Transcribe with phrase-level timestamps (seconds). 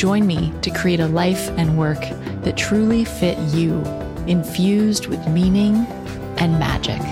[0.00, 2.00] Join me to create a life and work
[2.40, 3.82] that truly fit you,
[4.26, 5.76] infused with meaning
[6.38, 7.02] and magic.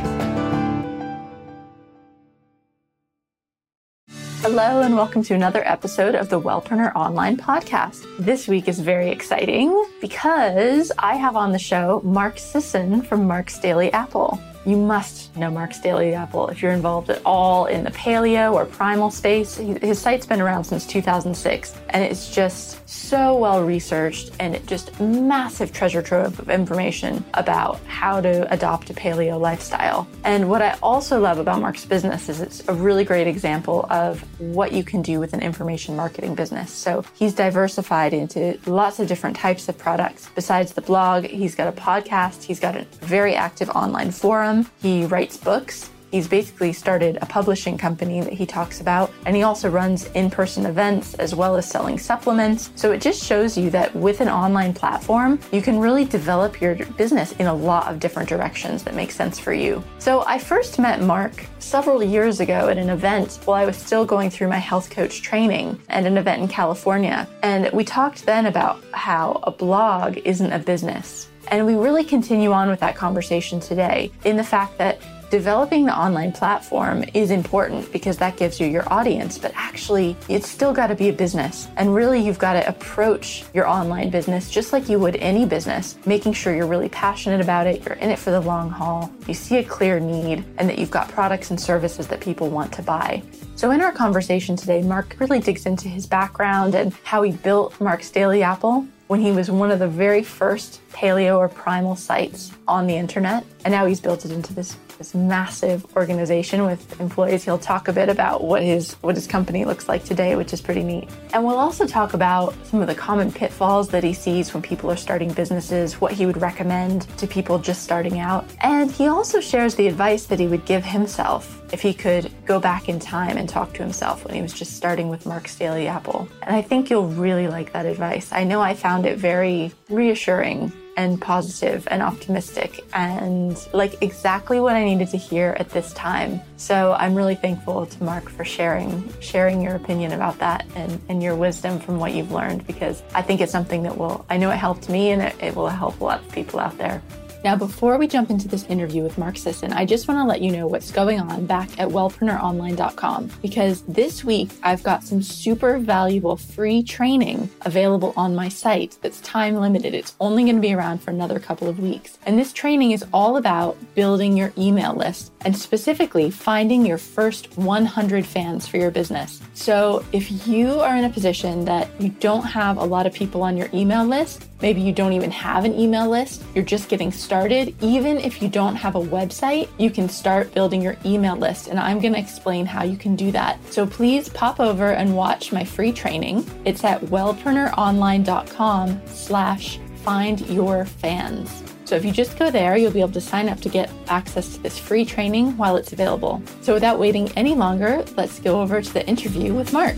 [4.41, 8.07] Hello, and welcome to another episode of the Wellpreneur Online Podcast.
[8.19, 13.59] This week is very exciting because I have on the show Mark Sisson from Mark's
[13.59, 14.41] Daily Apple.
[14.69, 18.67] You must know Mark's Daily Apple if you're involved at all in the paleo or
[18.67, 19.57] primal space.
[19.57, 25.73] His site's been around since 2006 and it's just so well researched and just massive
[25.73, 30.07] treasure trove of information about how to adopt a paleo lifestyle.
[30.25, 34.21] And what I also love about Mark's business is it's a really great example of
[34.39, 36.71] what you can do with an information marketing business.
[36.71, 40.29] So he's diversified into lots of different types of products.
[40.35, 45.05] Besides the blog, he's got a podcast, he's got a very active online forum he
[45.07, 45.91] writes books.
[46.11, 50.31] He's basically started a publishing company that he talks about, and he also runs in
[50.31, 52.71] person events as well as selling supplements.
[52.77, 56.77] So it just shows you that with an online platform, you can really develop your
[56.97, 59.85] business in a lot of different directions that make sense for you.
[59.99, 64.07] So I first met Mark several years ago at an event while I was still
[64.07, 67.29] going through my health coach training at an event in California.
[67.43, 72.53] And we talked then about how a blog isn't a business and we really continue
[72.53, 77.91] on with that conversation today in the fact that developing the online platform is important
[77.93, 81.69] because that gives you your audience, but actually, it's still got to be a business.
[81.77, 85.99] And really, you've got to approach your online business just like you would any business,
[86.07, 89.35] making sure you're really passionate about it, you're in it for the long haul, you
[89.35, 92.83] see a clear need, and that you've got products and services that people want to
[92.83, 93.23] buy.
[93.55, 97.79] So, in our conversation today, Mark really digs into his background and how he built
[97.81, 102.53] Mark's Daily Apple when he was one of the very first paleo or primal sites
[102.69, 103.45] on the internet.
[103.65, 107.43] And now he's built it into this, this massive organization with employees.
[107.43, 110.61] He'll talk a bit about what his what his company looks like today, which is
[110.61, 111.09] pretty neat.
[111.33, 114.91] And we'll also talk about some of the common pitfalls that he sees when people
[114.91, 118.45] are starting businesses, what he would recommend to people just starting out.
[118.61, 122.59] And he also shares the advice that he would give himself if he could go
[122.59, 125.87] back in time and talk to himself when he was just starting with Mark's Daily
[125.87, 126.29] Apple.
[126.43, 128.33] And I think you'll really like that advice.
[128.33, 134.75] I know I found it very reassuring and positive and optimistic and like exactly what
[134.75, 136.41] I needed to hear at this time.
[136.57, 141.23] So I'm really thankful to Mark for sharing sharing your opinion about that and, and
[141.23, 144.51] your wisdom from what you've learned because I think it's something that will I know
[144.51, 147.01] it helped me and it, it will help a lot of people out there.
[147.45, 150.41] Now, before we jump into this interview with Mark Sisson, I just want to let
[150.41, 155.79] you know what's going on back at wellpreneuronline.com because this week I've got some super
[155.79, 159.95] valuable free training available on my site that's time limited.
[159.95, 162.19] It's only going to be around for another couple of weeks.
[162.27, 167.57] And this training is all about building your email list and specifically finding your first
[167.57, 169.41] 100 fans for your business.
[169.55, 173.43] So, if you are in a position that you don't have a lot of people
[173.43, 177.13] on your email list, maybe you don't even have an email list, you're just getting
[177.13, 181.69] started, even if you don't have a website, you can start building your email list.
[181.69, 183.59] And I'm going to explain how you can do that.
[183.73, 186.49] So please pop over and watch my free training.
[186.65, 191.63] It's at wellpreneuronline.com slash find your fans.
[191.85, 194.55] So if you just go there, you'll be able to sign up to get access
[194.55, 196.43] to this free training while it's available.
[196.61, 199.97] So without waiting any longer, let's go over to the interview with Mark.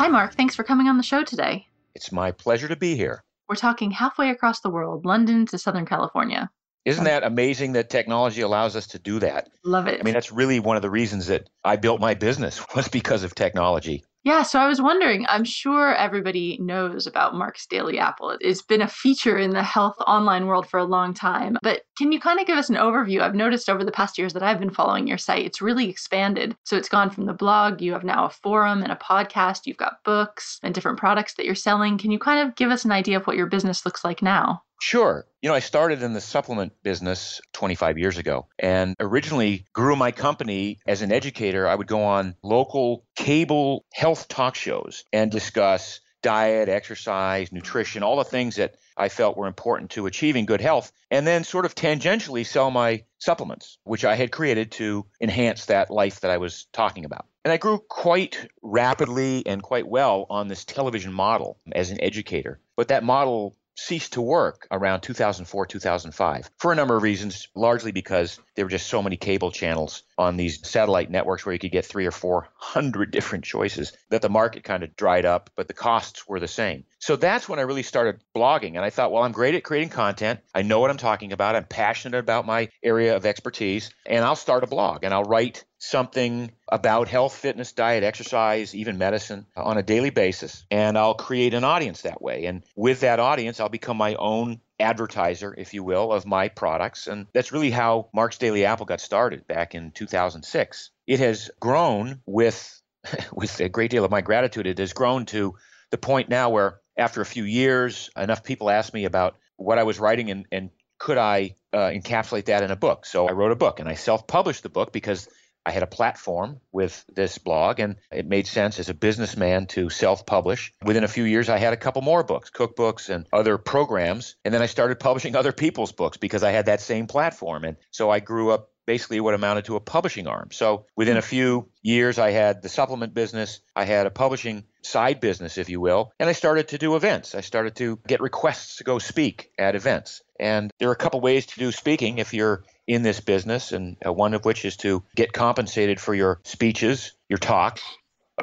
[0.00, 0.34] Hi, Mark.
[0.34, 1.66] Thanks for coming on the show today.
[1.94, 3.22] It's my pleasure to be here.
[3.50, 6.48] We're talking halfway across the world, London to Southern California.
[6.86, 9.50] Isn't that amazing that technology allows us to do that?
[9.62, 10.00] Love it.
[10.00, 13.24] I mean, that's really one of the reasons that I built my business was because
[13.24, 14.02] of technology.
[14.22, 18.36] Yeah, so I was wondering, I'm sure everybody knows about Mark's Daily Apple.
[18.42, 21.56] It's been a feature in the health online world for a long time.
[21.62, 23.22] But can you kind of give us an overview?
[23.22, 26.54] I've noticed over the past years that I've been following your site, it's really expanded.
[26.64, 29.78] So it's gone from the blog, you have now a forum and a podcast, you've
[29.78, 31.96] got books and different products that you're selling.
[31.96, 34.62] Can you kind of give us an idea of what your business looks like now?
[34.80, 35.26] Sure.
[35.42, 40.10] You know, I started in the supplement business 25 years ago and originally grew my
[40.10, 41.68] company as an educator.
[41.68, 48.16] I would go on local cable health talk shows and discuss diet, exercise, nutrition, all
[48.16, 51.74] the things that I felt were important to achieving good health, and then sort of
[51.74, 56.66] tangentially sell my supplements, which I had created to enhance that life that I was
[56.72, 57.26] talking about.
[57.44, 62.60] And I grew quite rapidly and quite well on this television model as an educator.
[62.76, 67.92] But that model ceased to work around 2004, 2005 for a number of reasons, largely
[67.92, 71.72] because there were just so many cable channels on these satellite networks where you could
[71.72, 75.66] get three or four hundred different choices that the market kind of dried up, but
[75.66, 76.84] the costs were the same.
[76.98, 78.76] So that's when I really started blogging.
[78.76, 80.40] And I thought, well, I'm great at creating content.
[80.54, 81.56] I know what I'm talking about.
[81.56, 83.90] I'm passionate about my area of expertise.
[84.04, 88.98] And I'll start a blog and I'll write something about health, fitness, diet, exercise, even
[88.98, 90.66] medicine on a daily basis.
[90.70, 92.44] And I'll create an audience that way.
[92.44, 97.06] And with that audience, I'll become my own advertiser, if you will, of my products.
[97.06, 100.90] And that's really how Mark's Daily Apple got started back in 2006.
[101.06, 102.80] It has grown with
[103.32, 104.66] with a great deal of my gratitude.
[104.66, 105.54] It has grown to
[105.90, 109.84] the point now where after a few years, enough people asked me about what I
[109.84, 113.06] was writing and, and could I uh, encapsulate that in a book.
[113.06, 115.28] So I wrote a book and I self-published the book because
[115.64, 119.90] I had a platform with this blog, and it made sense as a businessman to
[119.90, 120.72] self publish.
[120.84, 124.36] Within a few years, I had a couple more books, cookbooks, and other programs.
[124.44, 127.64] And then I started publishing other people's books because I had that same platform.
[127.64, 130.48] And so I grew up basically what amounted to a publishing arm.
[130.50, 135.20] So within a few years, I had the supplement business, I had a publishing side
[135.20, 137.36] business, if you will, and I started to do events.
[137.36, 140.22] I started to get requests to go speak at events.
[140.40, 143.96] And there are a couple ways to do speaking if you're in this business, and
[144.04, 147.82] uh, one of which is to get compensated for your speeches, your talks,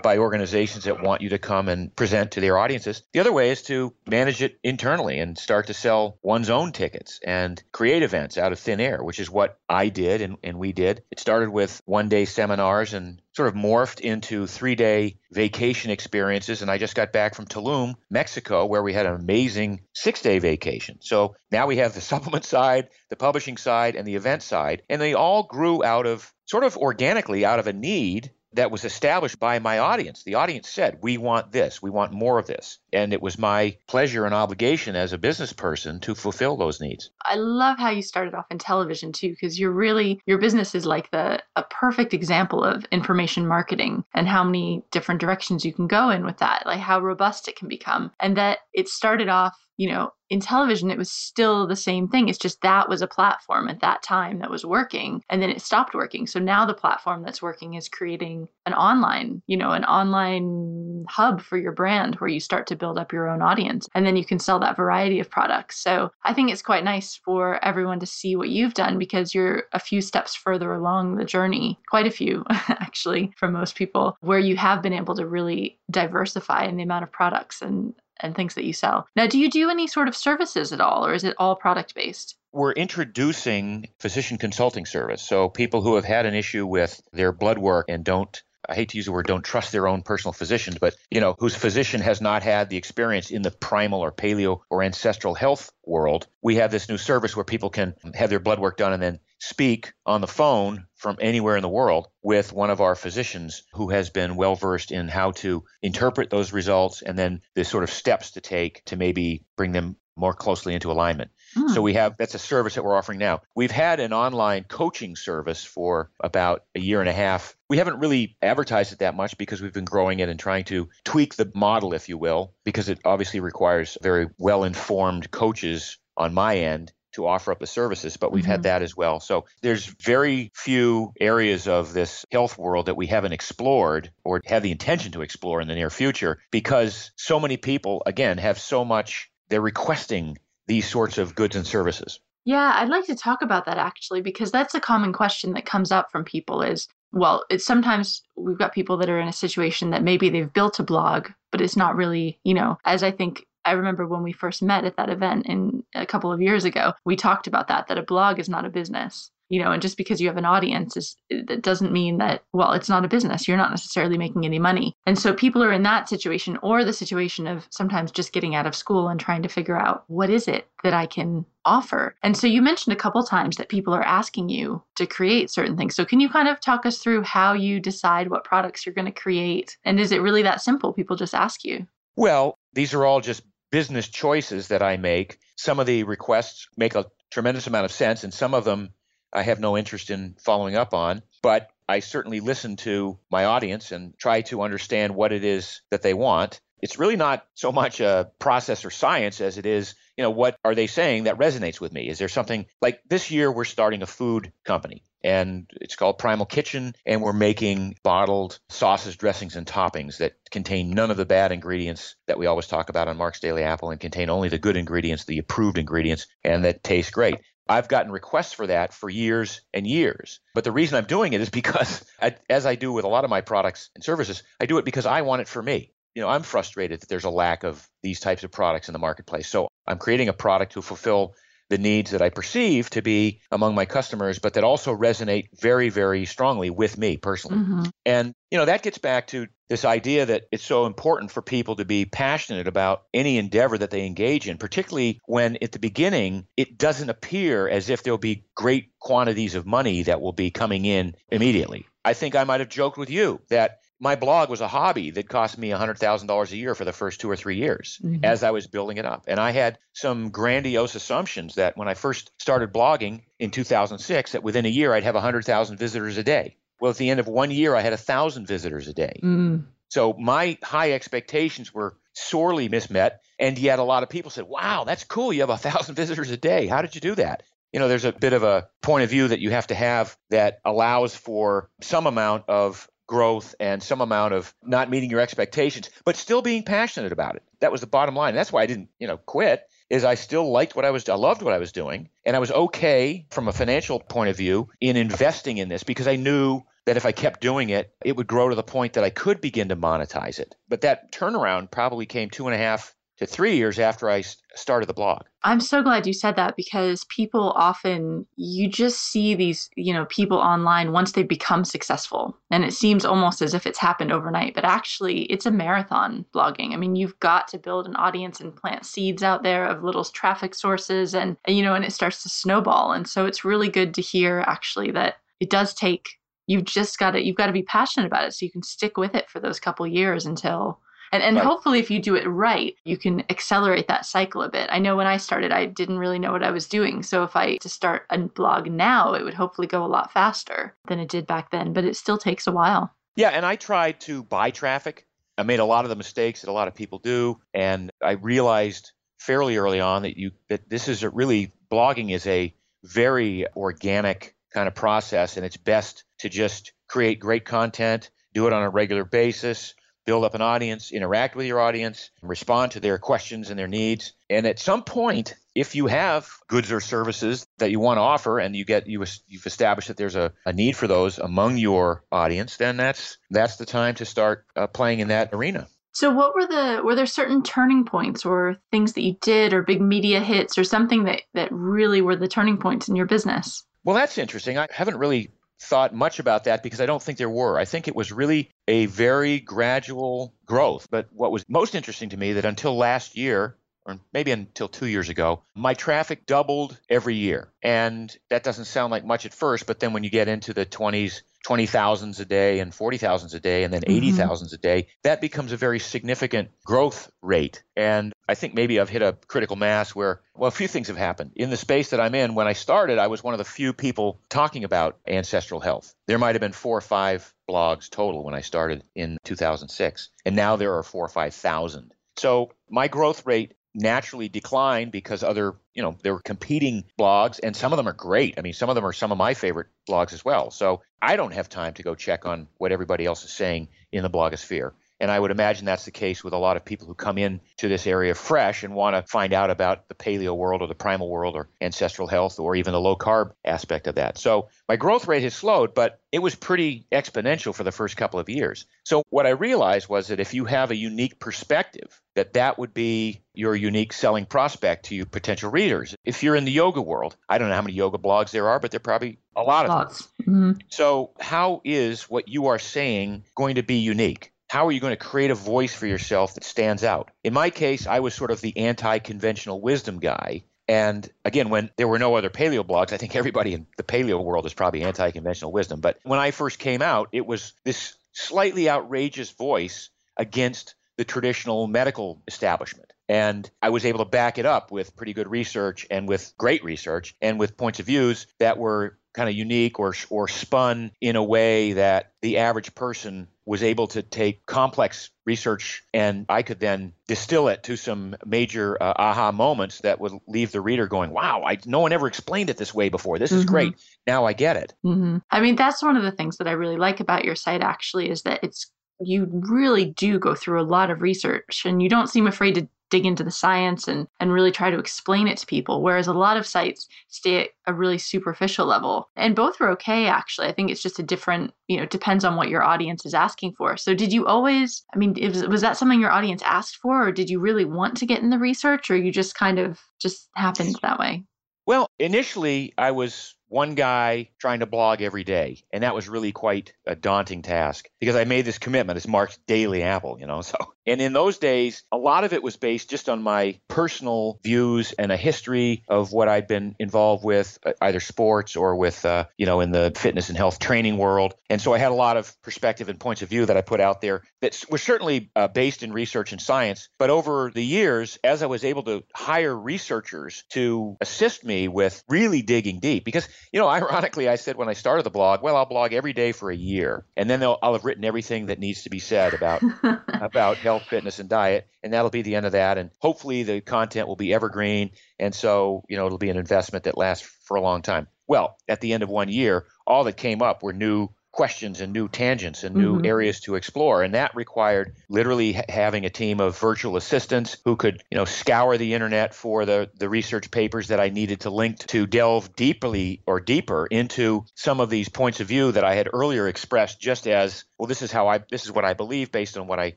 [0.03, 3.03] by organizations that want you to come and present to their audiences.
[3.13, 7.19] The other way is to manage it internally and start to sell one's own tickets
[7.23, 10.71] and create events out of thin air, which is what I did and, and we
[10.71, 11.03] did.
[11.11, 16.63] It started with one day seminars and sort of morphed into three day vacation experiences.
[16.63, 20.39] And I just got back from Tulum, Mexico, where we had an amazing six day
[20.39, 20.97] vacation.
[21.01, 24.81] So now we have the supplement side, the publishing side, and the event side.
[24.89, 28.85] And they all grew out of sort of organically out of a need that was
[28.85, 30.23] established by my audience.
[30.23, 32.79] The audience said, We want this, we want more of this.
[32.93, 37.11] And it was my pleasure and obligation as a business person to fulfill those needs.
[37.25, 40.85] I love how you started off in television too, because you're really, your business is
[40.85, 45.87] like the, a perfect example of information marketing and how many different directions you can
[45.87, 48.11] go in with that, like how robust it can become.
[48.19, 52.27] And that it started off you know, in television, it was still the same thing.
[52.27, 55.61] It's just that was a platform at that time that was working and then it
[55.61, 56.27] stopped working.
[56.27, 61.41] So now the platform that's working is creating an online, you know, an online hub
[61.41, 64.25] for your brand where you start to build up your own audience and then you
[64.25, 65.81] can sell that variety of products.
[65.81, 69.63] So I think it's quite nice for everyone to see what you've done because you're
[69.71, 74.39] a few steps further along the journey, quite a few actually, for most people, where
[74.39, 78.55] you have been able to really diversify in the amount of products and and things
[78.55, 79.07] that you sell.
[79.15, 81.95] Now, do you do any sort of services at all, or is it all product
[81.95, 82.35] based?
[82.51, 85.21] We're introducing physician consulting service.
[85.21, 88.89] So people who have had an issue with their blood work and don't I hate
[88.89, 92.01] to use the word don't trust their own personal physicians, but you know, whose physician
[92.01, 96.55] has not had the experience in the primal or paleo or ancestral health world, we
[96.55, 99.93] have this new service where people can have their blood work done and then speak
[100.05, 104.09] on the phone from anywhere in the world with one of our physicians who has
[104.09, 108.31] been well versed in how to interpret those results and then the sort of steps
[108.31, 111.31] to take to maybe bring them more closely into alignment.
[111.55, 111.69] Mm.
[111.69, 113.41] So we have that's a service that we're offering now.
[113.55, 117.55] We've had an online coaching service for about a year and a half.
[117.69, 120.89] We haven't really advertised it that much because we've been growing it and trying to
[121.03, 126.33] tweak the model, if you will, because it obviously requires very well informed coaches on
[126.33, 128.51] my end to offer up the services, but we've mm-hmm.
[128.51, 129.19] had that as well.
[129.19, 134.63] So there's very few areas of this health world that we haven't explored or have
[134.63, 138.85] the intention to explore in the near future because so many people, again, have so
[138.85, 142.19] much, they're requesting these sorts of goods and services.
[142.45, 145.91] Yeah, I'd like to talk about that actually because that's a common question that comes
[145.91, 149.89] up from people is well, it's sometimes we've got people that are in a situation
[149.89, 153.45] that maybe they've built a blog, but it's not really, you know, as I think
[153.67, 156.93] I remember when we first met at that event in a couple of years ago,
[157.03, 159.29] we talked about that, that a blog is not a business.
[159.49, 162.73] You know, and just because you have an audience is it doesn't mean that well,
[162.73, 163.47] it's not a business.
[163.47, 164.93] You're not necessarily making any money.
[165.05, 168.65] And so people are in that situation or the situation of sometimes just getting out
[168.65, 172.15] of school and trying to figure out what is it that I can offer.
[172.23, 175.77] And so you mentioned a couple times that people are asking you to create certain
[175.77, 175.95] things.
[175.95, 179.05] So can you kind of talk us through how you decide what products you're going
[179.05, 179.77] to create?
[179.85, 180.91] And is it really that simple?
[180.91, 181.87] People just ask you.
[182.17, 185.39] Well, these are all just business choices that I make.
[185.55, 188.93] Some of the requests make a tremendous amount of sense, and some of them
[189.33, 191.21] I have no interest in following up on.
[191.41, 196.01] But I certainly listen to my audience and try to understand what it is that
[196.01, 196.59] they want.
[196.79, 200.57] it's really not so much a process or science as it is, you know, what
[200.63, 202.07] are they saying that resonates with me?
[202.07, 206.45] Is there something like this year we're starting a food company and it's called Primal
[206.45, 211.51] Kitchen and we're making bottled sauces, dressings and toppings that contain none of the bad
[211.51, 214.77] ingredients that we always talk about on Mark's Daily Apple and contain only the good
[214.77, 217.37] ingredients, the approved ingredients and that taste great.
[217.69, 220.39] I've gotten requests for that for years and years.
[220.53, 222.05] But the reason I'm doing it is because,
[222.49, 225.05] as I do with a lot of my products and services, I do it because
[225.05, 225.91] I want it for me.
[226.15, 228.99] You know, I'm frustrated that there's a lack of these types of products in the
[228.99, 229.47] marketplace.
[229.47, 231.35] So I'm creating a product to fulfill
[231.69, 235.89] the needs that I perceive to be among my customers, but that also resonate very,
[235.89, 237.57] very strongly with me personally.
[237.57, 237.83] Mm-hmm.
[238.05, 241.75] And, you know, that gets back to this idea that it's so important for people
[241.75, 246.47] to be passionate about any endeavor that they engage in, particularly when at the beginning
[246.55, 250.85] it doesn't appear as if there'll be great quantities of money that will be coming
[250.85, 251.85] in immediately.
[252.05, 255.27] I think I might have joked with you that my blog was a hobby that
[255.27, 258.23] cost me $100,000 a year for the first two or three years mm-hmm.
[258.23, 259.25] as I was building it up.
[259.27, 264.43] And I had some grandiose assumptions that when I first started blogging in 2006, that
[264.43, 266.57] within a year I'd have 100,000 visitors a day.
[266.79, 269.19] Well, at the end of one year, I had 1,000 visitors a day.
[269.23, 269.65] Mm.
[269.89, 273.17] So my high expectations were sorely mismet.
[273.39, 275.33] And yet a lot of people said, wow, that's cool.
[275.33, 276.67] You have 1,000 visitors a day.
[276.67, 277.43] How did you do that?
[277.73, 280.17] you know, there's a bit of a point of view that you have to have
[280.29, 285.89] that allows for some amount of growth and some amount of not meeting your expectations,
[286.05, 287.43] but still being passionate about it.
[287.61, 288.35] That was the bottom line.
[288.35, 289.63] That's why I didn't, you know, quit.
[289.89, 292.39] Is I still liked what I was, I loved what I was doing, and I
[292.39, 296.61] was okay from a financial point of view in investing in this because I knew
[296.85, 299.39] that if I kept doing it, it would grow to the point that I could
[299.39, 300.55] begin to monetize it.
[300.67, 304.23] But that turnaround probably came two and a half to three years after I
[304.55, 305.23] started the blog.
[305.43, 310.05] I'm so glad you said that because people often, you just see these, you know,
[310.05, 312.37] people online once they become successful.
[312.51, 316.73] And it seems almost as if it's happened overnight, but actually it's a marathon blogging.
[316.73, 320.03] I mean, you've got to build an audience and plant seeds out there of little
[320.03, 322.91] traffic sources and, you know, and it starts to snowball.
[322.91, 327.11] And so it's really good to hear actually that it does take you've just got
[327.11, 329.39] to you've got to be passionate about it so you can stick with it for
[329.39, 330.79] those couple years until
[331.11, 331.45] and and right.
[331.45, 334.69] hopefully if you do it right, you can accelerate that cycle a bit.
[334.71, 337.03] I know when I started I didn't really know what I was doing.
[337.03, 340.75] So if I to start a blog now, it would hopefully go a lot faster
[340.87, 342.93] than it did back then, but it still takes a while.
[343.15, 345.07] Yeah, and I tried to buy traffic.
[345.37, 348.11] I made a lot of the mistakes that a lot of people do, and I
[348.11, 353.45] realized fairly early on that you that this is a really blogging is a very
[353.55, 358.63] organic kind of process and it's best to just create great content, do it on
[358.63, 359.73] a regular basis,
[360.07, 364.13] build up an audience, interact with your audience, respond to their questions and their needs.
[364.29, 368.39] And at some point, if you have goods or services that you want to offer
[368.39, 372.03] and you get you you've established that there's a, a need for those among your
[372.11, 375.67] audience, then that's that's the time to start uh, playing in that arena.
[375.91, 379.63] So what were the were there certain turning points or things that you did or
[379.63, 383.63] big media hits or something that that really were the turning points in your business?
[383.83, 384.57] Well, that's interesting.
[384.57, 387.57] I haven't really thought much about that because I don't think there were.
[387.57, 390.87] I think it was really a very gradual growth.
[390.89, 394.85] But what was most interesting to me that until last year, or maybe until two
[394.85, 397.51] years ago, my traffic doubled every year.
[397.63, 400.65] And that doesn't sound like much at first, but then when you get into the
[400.65, 404.55] 20s, 20,000s a day and 40,000s a day and then 80,000s mm-hmm.
[404.55, 407.63] a day, that becomes a very significant growth rate.
[407.77, 410.97] And I think maybe I've hit a critical mass where, well, a few things have
[410.97, 411.31] happened.
[411.35, 413.71] In the space that I'm in, when I started, I was one of the few
[413.71, 415.95] people talking about ancestral health.
[416.05, 420.35] There might have been four or five blogs total when I started in 2006, and
[420.35, 421.93] now there are four or 5,000.
[422.17, 427.55] So my growth rate naturally declined because other, you know, there were competing blogs and
[427.55, 428.33] some of them are great.
[428.37, 430.49] I mean, some of them are some of my favorite blogs as well.
[430.49, 434.01] So I don't have time to go check on what everybody else is saying in
[434.01, 434.71] the blogosphere.
[434.99, 437.39] And I would imagine that's the case with a lot of people who come in
[437.57, 440.75] to this area fresh and want to find out about the paleo world or the
[440.75, 444.17] primal world or ancestral health or even the low carb aspect of that.
[444.17, 448.19] So my growth rate has slowed, but it was pretty exponential for the first couple
[448.19, 448.65] of years.
[448.85, 452.73] So what I realized was that if you have a unique perspective, that that would
[452.73, 455.95] be your unique selling prospect to your potential readers.
[456.03, 458.59] If you're in the yoga world, I don't know how many yoga blogs there are,
[458.59, 460.07] but there are probably a lot of Lots.
[460.25, 460.25] them.
[460.27, 460.51] Mm-hmm.
[460.69, 464.31] So how is what you are saying going to be unique?
[464.47, 467.11] How are you going to create a voice for yourself that stands out?
[467.23, 470.43] In my case, I was sort of the anti conventional wisdom guy.
[470.69, 474.21] And again, when there were no other paleo blogs, I think everybody in the paleo
[474.21, 475.81] world is probably anti conventional wisdom.
[475.81, 481.67] But when I first came out, it was this slightly outrageous voice against the traditional
[481.67, 482.91] medical establishment.
[483.07, 486.63] And I was able to back it up with pretty good research and with great
[486.63, 491.15] research and with points of views that were kind of unique or or spun in
[491.15, 496.59] a way that the average person was able to take complex research and I could
[496.59, 501.11] then distill it to some major uh, aha moments that would leave the reader going,
[501.11, 503.17] "Wow, I no one ever explained it this way before.
[503.17, 503.51] This is mm-hmm.
[503.51, 503.73] great.
[504.05, 505.17] Now I get it." Mm-hmm.
[505.31, 508.11] I mean, that's one of the things that I really like about your site actually
[508.11, 512.07] is that it's you really do go through a lot of research and you don't
[512.07, 515.45] seem afraid to dig into the science and and really try to explain it to
[515.45, 519.09] people whereas a lot of sites stay at a really superficial level.
[519.15, 520.47] And both are okay actually.
[520.47, 523.53] I think it's just a different you know depends on what your audience is asking
[523.53, 523.77] for.
[523.77, 527.11] So did you always i mean was, was that something your audience asked for or
[527.11, 530.29] did you really want to get in the research or you just kind of just
[530.35, 531.23] happened that way?
[531.65, 535.63] Well initially i was one guy trying to blog every day.
[535.71, 538.97] And that was really quite a daunting task because I made this commitment.
[538.97, 540.41] It's Mark's Daily Apple, you know.
[540.47, 544.39] So, and in those days, a lot of it was based just on my personal
[544.43, 549.03] views and a history of what I'd been involved with, uh, either sports or with,
[549.03, 551.35] uh, you know, in the fitness and health training world.
[551.49, 553.81] And so I had a lot of perspective and points of view that I put
[553.81, 556.87] out there that was certainly uh, based in research and science.
[556.97, 562.01] But over the years, as I was able to hire researchers to assist me with
[562.07, 565.55] really digging deep, because you know, ironically, I said when I started the blog, well,
[565.55, 568.83] I'll blog every day for a year, and then I'll have written everything that needs
[568.83, 569.61] to be said about
[570.07, 572.77] about health, fitness, and diet, and that'll be the end of that.
[572.77, 576.85] And hopefully, the content will be evergreen, and so you know, it'll be an investment
[576.85, 578.07] that lasts for a long time.
[578.27, 581.93] Well, at the end of one year, all that came up were new questions and
[581.93, 583.05] new tangents and new mm-hmm.
[583.05, 587.75] areas to explore and that required literally ha- having a team of virtual assistants who
[587.75, 591.49] could you know scour the internet for the the research papers that I needed to
[591.49, 595.95] link to delve deeply or deeper into some of these points of view that I
[595.95, 599.31] had earlier expressed just as well this is how I this is what I believe
[599.31, 599.95] based on what I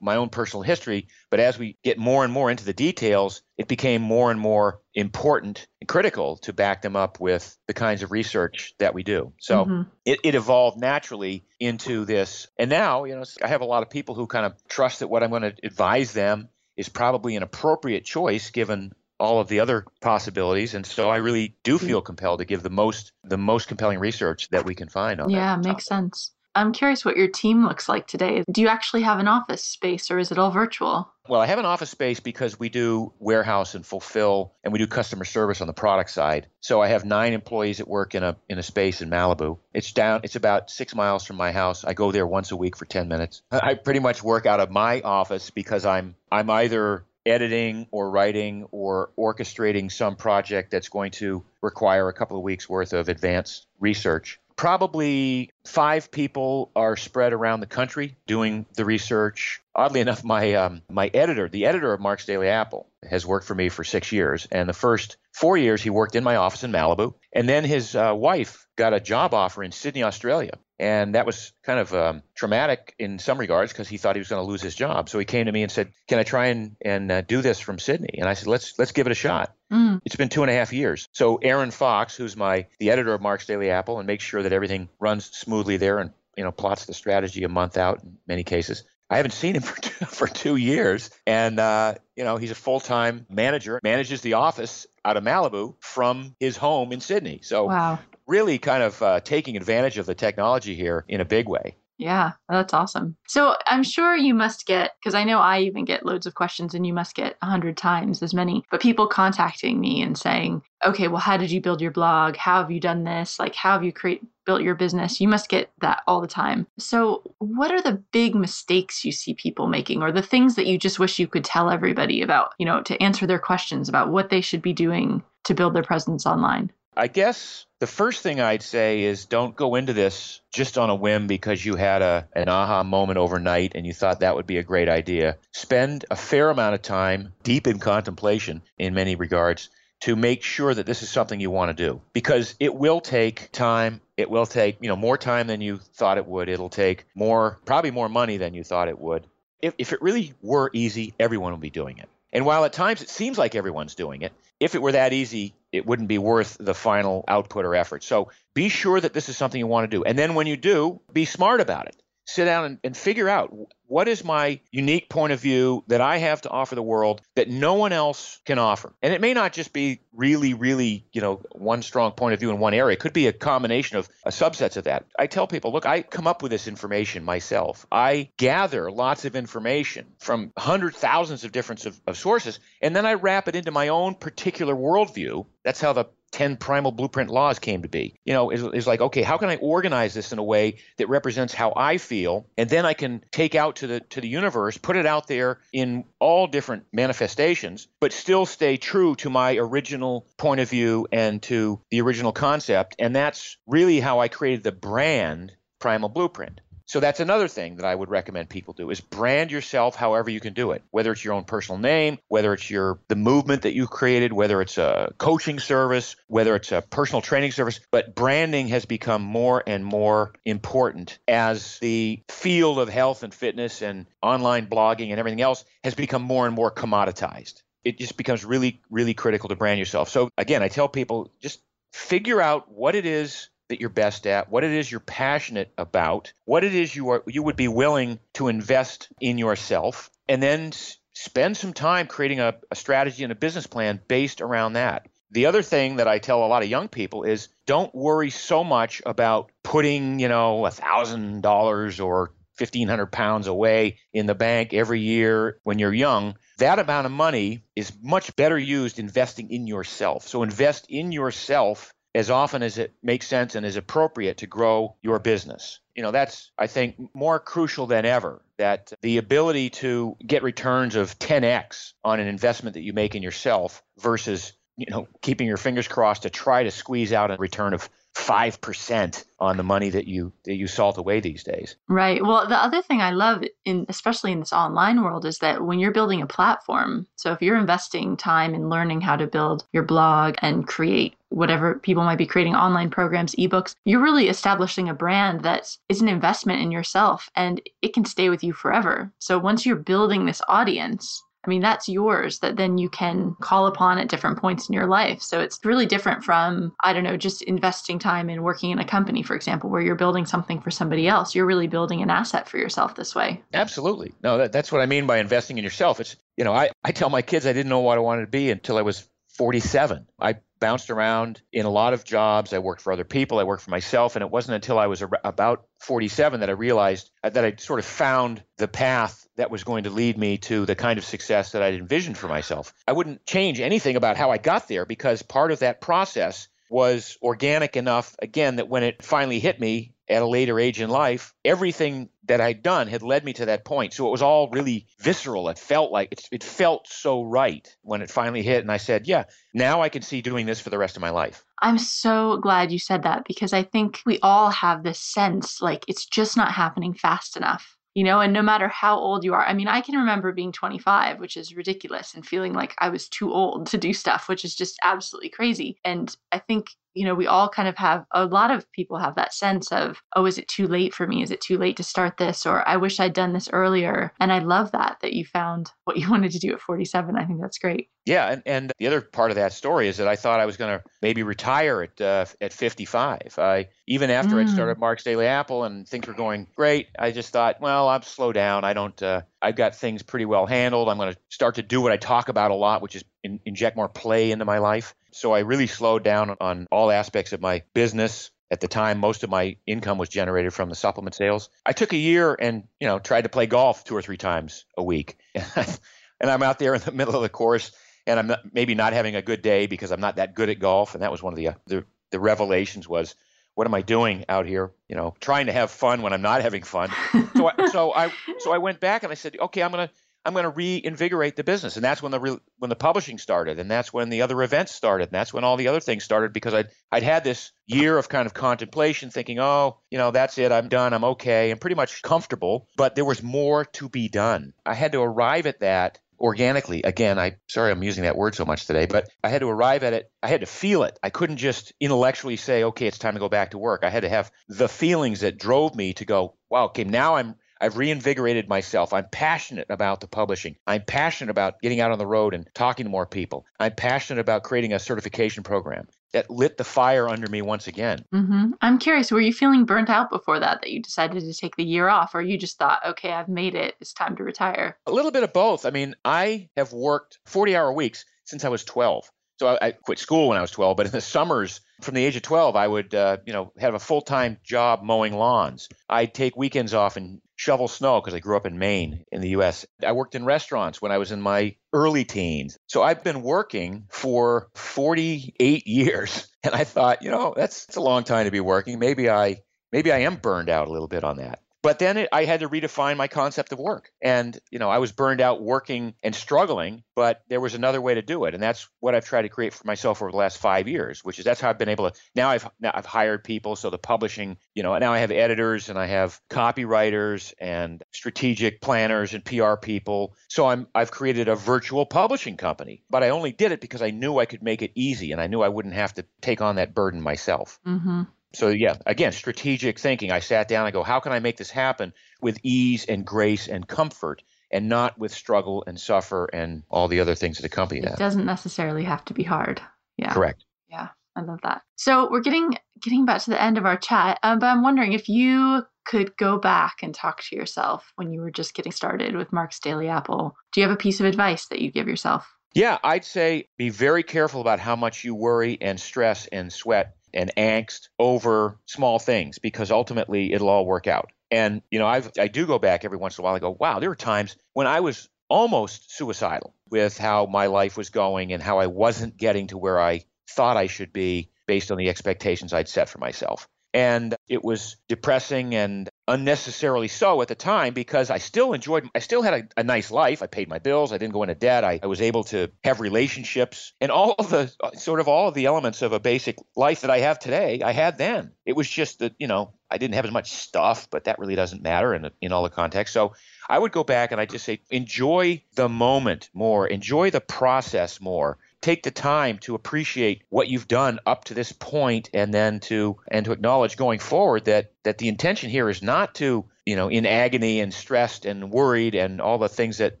[0.00, 3.68] my own personal history but as we get more and more into the details it
[3.68, 8.10] became more and more important and critical to back them up with the kinds of
[8.10, 9.32] research that we do.
[9.38, 9.82] So mm-hmm.
[10.04, 12.48] it, it evolved naturally into this.
[12.58, 15.08] And now, you know, I have a lot of people who kind of trust that
[15.08, 19.60] what I'm going to advise them is probably an appropriate choice given all of the
[19.60, 23.66] other possibilities and so i really do feel compelled to give the most the most
[23.66, 27.66] compelling research that we can find on yeah makes sense I'm curious what your team
[27.66, 28.42] looks like today.
[28.50, 31.12] Do you actually have an office space or is it all virtual?
[31.28, 34.86] Well, I have an office space because we do warehouse and fulfill and we do
[34.86, 36.46] customer service on the product side.
[36.60, 39.58] So I have 9 employees that work in a in a space in Malibu.
[39.74, 41.84] It's down it's about 6 miles from my house.
[41.84, 43.42] I go there once a week for 10 minutes.
[43.50, 48.66] I pretty much work out of my office because I'm I'm either editing or writing
[48.70, 53.66] or orchestrating some project that's going to require a couple of weeks worth of advanced
[53.78, 59.60] research probably five people are spread around the country doing the research.
[59.74, 63.54] Oddly enough, my um, my editor, the editor of Mark's Daily Apple, has worked for
[63.54, 66.72] me for six years, and the first four years he worked in my office in
[66.72, 71.26] Malibu, and then his uh, wife got a job offer in Sydney, Australia, and that
[71.26, 74.50] was kind of um, traumatic in some regards because he thought he was going to
[74.50, 75.08] lose his job.
[75.08, 77.60] So he came to me and said, "Can I try and and uh, do this
[77.60, 80.00] from Sydney?" And I said, "Let's let's give it a shot." Mm.
[80.04, 81.08] It's been two and a half years.
[81.12, 84.52] So Aaron Fox, who's my the editor of Mark's Daily Apple and makes sure that
[84.52, 88.44] everything runs smoothly there and you know plots the strategy a month out in many
[88.44, 88.84] cases.
[89.08, 92.56] I haven't seen him for two, for two years, and uh, you know he's a
[92.56, 97.40] full time manager, manages the office out of Malibu from his home in Sydney.
[97.42, 101.48] So wow really kind of uh, taking advantage of the technology here in a big
[101.48, 101.76] way.
[101.98, 103.16] Yeah, that's awesome.
[103.26, 106.74] So I'm sure you must get, because I know I even get loads of questions
[106.74, 110.60] and you must get a hundred times as many, but people contacting me and saying,
[110.84, 112.36] okay, well, how did you build your blog?
[112.36, 113.38] How have you done this?
[113.38, 115.22] Like, how have you create, built your business?
[115.22, 116.66] You must get that all the time.
[116.78, 120.76] So what are the big mistakes you see people making or the things that you
[120.76, 124.28] just wish you could tell everybody about, you know, to answer their questions about what
[124.28, 126.70] they should be doing to build their presence online?
[126.96, 130.94] I guess the first thing I'd say is don't go into this just on a
[130.94, 134.56] whim because you had a an aha moment overnight and you thought that would be
[134.56, 135.36] a great idea.
[135.52, 139.68] Spend a fair amount of time deep in contemplation in many regards
[140.00, 142.00] to make sure that this is something you want to do.
[142.14, 146.16] Because it will take time it will take you know more time than you thought
[146.16, 146.48] it would.
[146.48, 149.26] It'll take more probably more money than you thought it would.
[149.60, 152.08] If, if it really were easy everyone would be doing it.
[152.32, 155.54] And while at times it seems like everyone's doing it if it were that easy
[155.76, 158.02] it wouldn't be worth the final output or effort.
[158.02, 160.04] So be sure that this is something you want to do.
[160.04, 161.96] And then when you do, be smart about it.
[162.26, 163.54] Sit down and, and figure out
[163.86, 167.48] what is my unique point of view that I have to offer the world that
[167.48, 168.92] no one else can offer?
[169.00, 172.50] And it may not just be really, really, you know, one strong point of view
[172.50, 172.94] in one area.
[172.94, 175.06] It could be a combination of uh, subsets of that.
[175.16, 177.86] I tell people, look, I come up with this information myself.
[177.92, 183.06] I gather lots of information from hundreds, thousands of different of, of sources, and then
[183.06, 185.46] I wrap it into my own particular worldview.
[185.62, 186.06] That's how the
[186.36, 188.20] 10 primal blueprint laws came to be.
[188.26, 191.54] You know, it's, like, okay, how can I organize this in a way that represents
[191.54, 192.46] how I feel?
[192.58, 195.60] And then I can take out to the to the universe, put it out there
[195.72, 201.42] in all different manifestations, but still stay true to my original point of view and
[201.44, 202.96] to the original concept.
[202.98, 206.60] And that's really how I created the brand Primal Blueprint.
[206.86, 210.38] So that's another thing that I would recommend people do is brand yourself however you
[210.38, 210.82] can do it.
[210.90, 214.62] Whether it's your own personal name, whether it's your the movement that you created, whether
[214.62, 219.62] it's a coaching service, whether it's a personal training service, but branding has become more
[219.66, 225.40] and more important as the field of health and fitness and online blogging and everything
[225.40, 227.62] else has become more and more commoditized.
[227.84, 230.08] It just becomes really really critical to brand yourself.
[230.08, 231.60] So again, I tell people just
[231.92, 236.32] figure out what it is that you're best at, what it is you're passionate about,
[236.44, 240.72] what it is you are you would be willing to invest in yourself, and then
[241.14, 245.08] spend some time creating a, a strategy and a business plan based around that.
[245.30, 248.62] The other thing that I tell a lot of young people is don't worry so
[248.62, 254.72] much about putting, you know, a thousand dollars or 1500 pounds away in the bank
[254.72, 256.36] every year when you're young.
[256.58, 260.26] That amount of money is much better used investing in yourself.
[260.26, 264.96] So invest in yourself as often as it makes sense and is appropriate to grow
[265.02, 265.80] your business.
[265.94, 270.96] You know, that's, I think, more crucial than ever that the ability to get returns
[270.96, 275.58] of 10x on an investment that you make in yourself versus, you know, keeping your
[275.58, 280.06] fingers crossed to try to squeeze out a return of 5% on the money that
[280.06, 281.76] you that you salt away these days.
[281.88, 282.24] Right.
[282.24, 285.78] Well, the other thing I love in especially in this online world is that when
[285.78, 289.82] you're building a platform, so if you're investing time in learning how to build your
[289.82, 294.94] blog and create whatever people might be creating online programs, ebooks, you're really establishing a
[294.94, 299.12] brand that is an investment in yourself and it can stay with you forever.
[299.18, 303.66] So once you're building this audience, I mean, that's yours that then you can call
[303.66, 305.22] upon at different points in your life.
[305.22, 308.84] So it's really different from, I don't know, just investing time in working in a
[308.84, 311.34] company, for example, where you're building something for somebody else.
[311.34, 313.42] You're really building an asset for yourself this way.
[313.54, 314.12] Absolutely.
[314.22, 316.00] No, that, that's what I mean by investing in yourself.
[316.00, 318.26] It's, you know, I, I tell my kids I didn't know what I wanted to
[318.26, 319.06] be until I was
[319.36, 320.06] 47.
[320.18, 322.52] I bounced around in a lot of jobs.
[322.52, 323.38] I worked for other people.
[323.38, 324.16] I worked for myself.
[324.16, 327.78] And it wasn't until I was about 47 that I realized uh, that I sort
[327.78, 331.52] of found the path that was going to lead me to the kind of success
[331.52, 332.72] that I'd envisioned for myself.
[332.88, 337.16] I wouldn't change anything about how I got there because part of that process was
[337.22, 341.34] organic enough, again, that when it finally hit me at a later age in life,
[341.44, 343.92] everything that I'd done had led me to that point.
[343.92, 345.48] So it was all really visceral.
[345.48, 348.60] It felt like it, it felt so right when it finally hit.
[348.60, 349.24] And I said, yeah,
[349.54, 351.44] now I can see doing this for the rest of my life.
[351.60, 355.84] I'm so glad you said that because I think we all have this sense like
[355.88, 359.46] it's just not happening fast enough you know, and no matter how old you are.
[359.46, 363.08] I mean, I can remember being 25, which is ridiculous, and feeling like I was
[363.08, 365.78] too old to do stuff, which is just absolutely crazy.
[365.82, 369.14] And I think you know, we all kind of have a lot of people have
[369.16, 371.22] that sense of, oh, is it too late for me?
[371.22, 372.46] Is it too late to start this?
[372.46, 374.14] Or I wish I'd done this earlier.
[374.18, 377.14] And I love that, that you found what you wanted to do at 47.
[377.14, 377.90] I think that's great.
[378.06, 378.30] Yeah.
[378.30, 380.78] And, and the other part of that story is that I thought I was going
[380.78, 383.38] to maybe retire at, uh, at 55.
[383.38, 384.40] I, even after mm.
[384.40, 388.02] I'd started Mark's Daily Apple and things were going great, I just thought, well, I'm
[388.02, 388.64] slow down.
[388.64, 390.88] I don't, uh, I've got things pretty well handled.
[390.88, 393.40] I'm going to start to do what I talk about a lot, which is in,
[393.44, 394.94] inject more play into my life.
[395.10, 398.30] So I really slowed down on all aspects of my business.
[398.50, 401.50] At the time, most of my income was generated from the supplement sales.
[401.66, 404.64] I took a year and, you know, tried to play golf two or three times
[404.76, 405.18] a week.
[405.34, 407.72] and I'm out there in the middle of the course
[408.06, 410.60] and I'm not, maybe not having a good day because I'm not that good at
[410.60, 410.94] golf.
[410.94, 413.16] And that was one of the, uh, the, the revelations was,
[413.56, 414.70] what am I doing out here?
[414.86, 416.90] You know, trying to have fun when I'm not having fun.
[417.36, 419.90] So, I, so I, so I went back and I said, okay, I'm gonna,
[420.26, 421.76] I'm going to reinvigorate the business.
[421.76, 424.72] And that's when the re- when the publishing started, and that's when the other events
[424.72, 427.96] started, and that's when all the other things started because I'd I'd had this year
[427.96, 431.58] of kind of contemplation, thinking, oh, you know, that's it, I'm done, I'm okay, I'm
[431.58, 432.66] pretty much comfortable.
[432.76, 434.52] But there was more to be done.
[434.64, 436.82] I had to arrive at that organically.
[436.82, 439.84] Again i sorry i'm using that word so much today but i had to arrive
[439.84, 440.10] at it.
[440.22, 440.98] I had to feel it.
[441.02, 443.84] I couldn't just intellectually say okay it's time to go back to work.
[443.84, 447.36] I had to have the feelings that drove me to go wow okay now i'm
[447.60, 448.92] I've reinvigorated myself.
[448.92, 450.56] I'm passionate about the publishing.
[450.66, 453.46] I'm passionate about getting out on the road and talking to more people.
[453.58, 458.04] I'm passionate about creating a certification program that lit the fire under me once again.
[458.14, 458.52] Mm-hmm.
[458.60, 461.64] I'm curious, were you feeling burnt out before that, that you decided to take the
[461.64, 464.78] year off, or you just thought, okay, I've made it, it's time to retire?
[464.86, 465.66] A little bit of both.
[465.66, 469.10] I mean, I have worked 40 hour weeks since I was 12.
[469.38, 472.04] So I, I quit school when I was 12, but in the summers from the
[472.04, 475.68] age of 12, I would, uh, you know, have a full-time job mowing lawns.
[475.88, 479.30] I'd take weekends off and shovel snow because I grew up in Maine in the
[479.30, 479.66] U.S.
[479.86, 482.58] I worked in restaurants when I was in my early teens.
[482.66, 487.82] So I've been working for 48 years, and I thought, you know, that's, that's a
[487.82, 488.78] long time to be working.
[488.78, 491.40] Maybe I maybe I am burned out a little bit on that.
[491.66, 493.90] But then it, I had to redefine my concept of work.
[494.00, 497.94] And, you know, I was burned out working and struggling, but there was another way
[497.94, 498.34] to do it.
[498.34, 501.18] And that's what I've tried to create for myself over the last five years, which
[501.18, 503.56] is that's how I've been able to now I've now I've hired people.
[503.56, 508.60] So the publishing, you know, now I have editors and I have copywriters and strategic
[508.60, 510.14] planners and PR people.
[510.28, 512.84] So I'm I've created a virtual publishing company.
[512.88, 515.26] But I only did it because I knew I could make it easy and I
[515.26, 517.58] knew I wouldn't have to take on that burden myself.
[517.66, 518.02] Mm-hmm
[518.36, 520.12] so yeah, again, strategic thinking.
[520.12, 520.66] I sat down.
[520.66, 524.68] I go, how can I make this happen with ease and grace and comfort, and
[524.68, 527.94] not with struggle and suffer and all the other things that accompany that.
[527.94, 529.60] It doesn't necessarily have to be hard.
[529.96, 530.12] Yeah.
[530.12, 530.44] Correct.
[530.68, 531.62] Yeah, I love that.
[531.76, 534.92] So we're getting getting back to the end of our chat, um, but I'm wondering
[534.92, 539.16] if you could go back and talk to yourself when you were just getting started
[539.16, 540.36] with Mark's Daily Apple.
[540.52, 542.30] Do you have a piece of advice that you give yourself?
[542.54, 546.96] Yeah, I'd say be very careful about how much you worry and stress and sweat
[547.16, 551.10] and angst over small things because ultimately it'll all work out.
[551.30, 553.34] And you know, I've I do go back every once in a while.
[553.34, 557.76] I go, wow, there were times when I was almost suicidal with how my life
[557.76, 561.70] was going and how I wasn't getting to where I thought I should be based
[561.72, 563.48] on the expectations I'd set for myself.
[563.76, 569.00] And it was depressing and unnecessarily so at the time because I still enjoyed, I
[569.00, 570.22] still had a, a, nice life.
[570.22, 570.94] I paid my bills.
[570.94, 571.62] I didn't go into debt.
[571.62, 575.28] I, I was able to have relationships and all of the uh, sort of all
[575.28, 578.32] of the elements of a basic life that I have today, I had then.
[578.46, 581.34] It was just that, you know, I didn't have as much stuff, but that really
[581.34, 582.94] doesn't matter in, in all the context.
[582.94, 583.12] So
[583.46, 588.00] I would go back and I just say, enjoy the moment more, enjoy the process
[588.00, 592.58] more take the time to appreciate what you've done up to this point and then
[592.58, 596.74] to and to acknowledge going forward that that the intention here is not to you
[596.74, 600.00] know in agony and stressed and worried and all the things that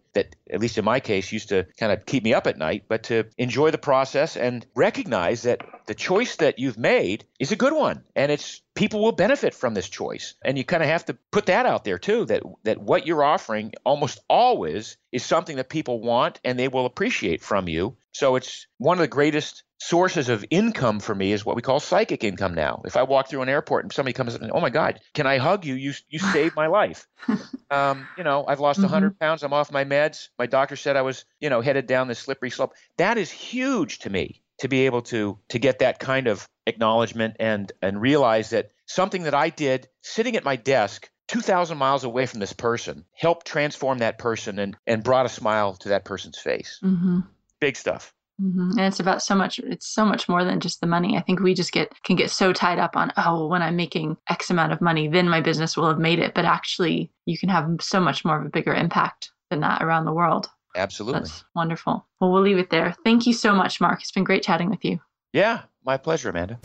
[0.14, 2.82] that at least in my case used to kind of keep me up at night
[2.88, 7.56] but to enjoy the process and recognize that the choice that you've made is a
[7.56, 10.34] good one and it's people will benefit from this choice.
[10.44, 13.24] And you kind of have to put that out there too that that what you're
[13.24, 18.36] offering almost always is something that people want and they will appreciate from you so
[18.36, 22.24] it's one of the greatest sources of income for me is what we call psychic
[22.24, 22.80] income now.
[22.86, 25.26] If I walk through an airport and somebody comes up and, oh my God, can
[25.26, 25.74] I hug you?
[25.74, 27.06] You, you saved my life.
[27.70, 28.90] um, you know, I've lost mm-hmm.
[28.90, 29.42] 100 pounds.
[29.42, 30.28] I'm off my meds.
[30.38, 32.72] My doctor said I was, you know, headed down this slippery slope.
[32.96, 37.36] That is huge to me to be able to to get that kind of acknowledgement
[37.38, 42.24] and and realize that something that I did sitting at my desk 2,000 miles away
[42.24, 46.38] from this person helped transform that person and, and brought a smile to that person's
[46.38, 46.80] face.
[46.82, 47.20] Mm-hmm
[47.60, 48.12] big stuff.
[48.40, 48.72] Mm-hmm.
[48.72, 49.58] And it's about so much.
[49.58, 51.16] It's so much more than just the money.
[51.16, 53.76] I think we just get can get so tied up on oh, well, when I'm
[53.76, 56.34] making X amount of money, then my business will have made it.
[56.34, 60.04] But actually, you can have so much more of a bigger impact than that around
[60.04, 60.48] the world.
[60.76, 62.06] Absolutely, that's wonderful.
[62.20, 62.94] Well, we'll leave it there.
[63.04, 64.02] Thank you so much, Mark.
[64.02, 65.00] It's been great chatting with you.
[65.32, 66.58] Yeah, my pleasure, Amanda.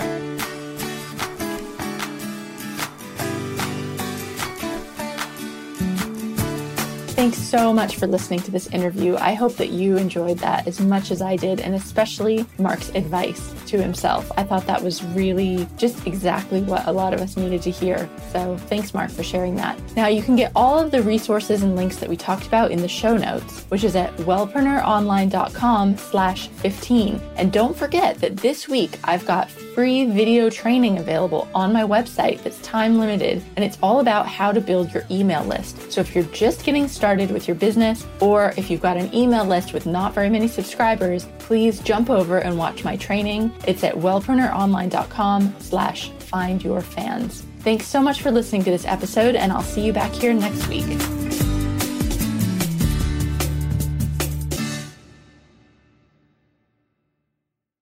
[7.21, 9.15] Thanks so much for listening to this interview.
[9.15, 13.53] I hope that you enjoyed that as much as I did, and especially Mark's advice
[13.67, 14.31] to himself.
[14.37, 18.09] I thought that was really just exactly what a lot of us needed to hear.
[18.31, 19.79] So thanks, Mark, for sharing that.
[19.95, 22.81] Now, you can get all of the resources and links that we talked about in
[22.81, 27.21] the show notes, which is at wellpreneuronline.com slash 15.
[27.35, 32.41] And don't forget that this week I've got free video training available on my website
[32.43, 35.91] that's time limited, and it's all about how to build your email list.
[35.91, 39.45] So if you're just getting started with your business, or if you've got an email
[39.45, 43.51] list with not very many subscribers, please jump over and watch my training.
[43.67, 47.45] It's at wellpreneuronline.com slash find your fans.
[47.59, 50.67] Thanks so much for listening to this episode, and I'll see you back here next
[50.67, 51.20] week.